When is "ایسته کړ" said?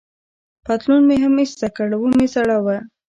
1.41-1.89